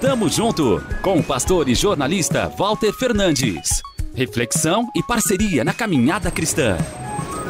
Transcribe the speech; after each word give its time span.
Tamo 0.00 0.28
junto 0.28 0.78
com 1.02 1.18
o 1.18 1.24
pastor 1.24 1.70
e 1.70 1.74
jornalista 1.74 2.48
Walter 2.50 2.92
Fernandes. 2.92 3.80
Reflexão 4.14 4.90
e 4.94 5.02
parceria 5.02 5.64
na 5.64 5.72
caminhada 5.72 6.30
cristã. 6.30 6.76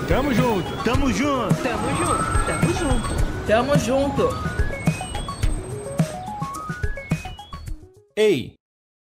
Tamo 0.06 0.32
junto, 0.32 0.84
tamo 0.84 1.12
junto, 1.12 1.54
tamo 1.60 1.88
junto, 1.96 2.46
tamo 2.46 2.72
junto, 2.72 3.46
tamo 3.48 3.78
junto. 3.78 4.28
Ei, 8.14 8.54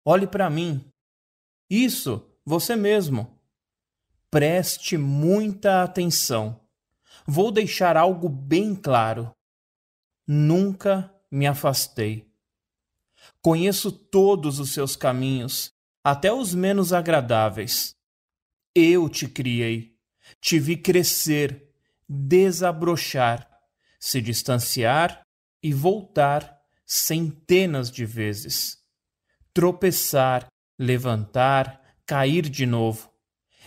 olhe 0.06 0.29
para 0.29 0.48
mim. 0.48 0.84
Isso, 1.68 2.24
você 2.45 2.77
mesmo. 2.77 3.36
Preste 4.30 4.96
muita 4.96 5.82
atenção. 5.82 6.61
Vou 7.27 7.50
deixar 7.50 7.96
algo 7.96 8.29
bem 8.29 8.72
claro. 8.72 9.32
Nunca 10.29 11.12
me 11.29 11.45
afastei. 11.45 12.24
Conheço 13.40 13.93
todos 13.93 14.59
os 14.59 14.70
seus 14.70 14.96
caminhos, 14.96 15.70
até 16.02 16.32
os 16.32 16.55
menos 16.55 16.92
agradáveis. 16.92 17.95
Eu 18.74 19.09
te 19.09 19.27
criei, 19.27 19.96
te 20.41 20.59
vi 20.59 20.77
crescer, 20.77 21.73
desabrochar, 22.09 23.48
se 23.98 24.20
distanciar 24.20 25.23
e 25.62 25.73
voltar 25.73 26.60
centenas 26.84 27.91
de 27.91 28.05
vezes. 28.05 28.78
Tropeçar, 29.52 30.47
levantar, 30.78 31.83
cair 32.05 32.48
de 32.48 32.66
novo, 32.66 33.11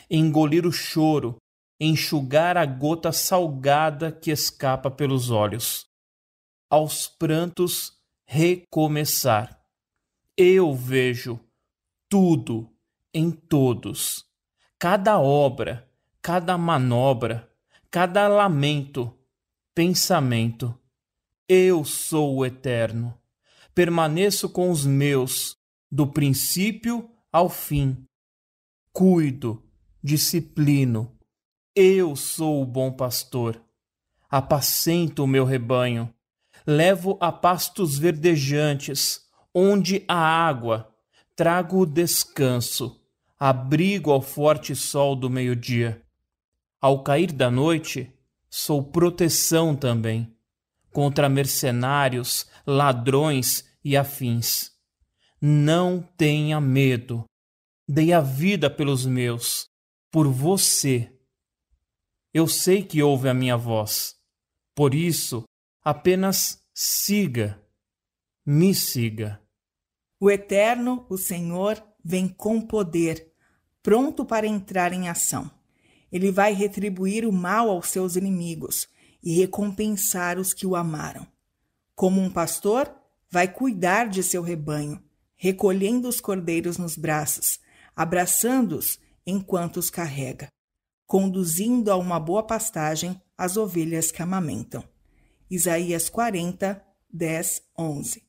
engolir 0.09 0.65
o 0.65 0.71
choro, 0.71 1.37
enxugar 1.79 2.57
a 2.57 2.65
gota 2.65 3.11
salgada 3.11 4.11
que 4.11 4.31
escapa 4.31 4.89
pelos 4.91 5.29
olhos. 5.29 5.85
Aos 6.69 7.07
prantos, 7.07 7.97
recomeçar 8.25 9.58
eu 10.41 10.73
vejo 10.73 11.37
tudo 12.07 12.73
em 13.13 13.29
todos, 13.29 14.25
cada 14.79 15.19
obra, 15.19 15.85
cada 16.21 16.57
manobra, 16.57 17.51
cada 17.91 18.25
lamento, 18.29 19.13
pensamento. 19.75 20.73
Eu 21.45 21.83
sou 21.83 22.37
o 22.37 22.45
eterno, 22.45 23.19
permaneço 23.75 24.47
com 24.47 24.71
os 24.71 24.85
meus, 24.85 25.57
do 25.91 26.07
princípio 26.07 27.11
ao 27.33 27.49
fim. 27.49 28.05
Cuido, 28.93 29.61
disciplino. 30.01 31.19
Eu 31.75 32.15
sou 32.15 32.61
o 32.61 32.65
bom 32.65 32.93
pastor. 32.93 33.61
Apacento 34.29 35.25
o 35.25 35.27
meu 35.27 35.43
rebanho, 35.43 36.13
levo 36.65 37.17
a 37.19 37.29
pastos 37.29 37.97
verdejantes 37.97 39.27
onde 39.53 40.03
a 40.07 40.15
água 40.15 40.93
trago 41.35 41.79
o 41.79 41.85
descanso, 41.85 42.99
abrigo 43.39 44.11
ao 44.11 44.21
forte 44.21 44.75
sol 44.75 45.15
do 45.15 45.29
meio-dia. 45.29 46.01
Ao 46.81 47.03
cair 47.03 47.31
da 47.31 47.49
noite, 47.49 48.13
sou 48.49 48.83
proteção 48.83 49.75
também 49.75 50.35
contra 50.91 51.29
mercenários, 51.29 52.47
ladrões 52.65 53.65
e 53.83 53.95
afins. 53.95 54.71
Não 55.41 56.01
tenha 56.17 56.59
medo. 56.59 57.25
Dei 57.87 58.11
a 58.11 58.21
vida 58.21 58.69
pelos 58.69 59.05
meus, 59.05 59.69
por 60.11 60.27
você. 60.27 61.11
Eu 62.33 62.47
sei 62.47 62.83
que 62.83 63.01
ouve 63.01 63.29
a 63.29 63.33
minha 63.33 63.57
voz. 63.57 64.15
Por 64.75 64.93
isso, 64.93 65.43
apenas 65.83 66.61
siga 66.73 67.61
me 68.51 68.73
siga. 68.73 69.39
O 70.19 70.27
Eterno, 70.27 71.05
o 71.07 71.19
Senhor, 71.19 71.79
vem 72.03 72.27
com 72.27 72.59
poder, 72.59 73.31
pronto 73.83 74.25
para 74.25 74.47
entrar 74.47 74.91
em 74.91 75.07
ação. 75.07 75.51
Ele 76.11 76.31
vai 76.31 76.51
retribuir 76.53 77.27
o 77.27 77.31
mal 77.31 77.69
aos 77.69 77.89
seus 77.89 78.15
inimigos 78.15 78.87
e 79.21 79.33
recompensar 79.33 80.39
os 80.39 80.51
que 80.51 80.65
o 80.65 80.75
amaram. 80.75 81.27
Como 81.93 82.19
um 82.19 82.27
pastor, 82.27 82.91
vai 83.29 83.47
cuidar 83.47 84.09
de 84.09 84.23
seu 84.23 84.41
rebanho, 84.41 84.99
recolhendo 85.35 86.07
os 86.07 86.19
cordeiros 86.19 86.79
nos 86.79 86.97
braços, 86.97 87.59
abraçando-os 87.95 88.97
enquanto 89.27 89.77
os 89.77 89.91
carrega, 89.91 90.51
conduzindo 91.05 91.91
a 91.91 91.95
uma 91.97 92.19
boa 92.19 92.41
pastagem 92.41 93.21
as 93.37 93.57
ovelhas 93.57 94.11
que 94.11 94.23
amamentam. 94.23 94.83
Isaías 95.51 96.09
40, 96.09 96.83
10, 97.13 97.61
11. 97.77 98.28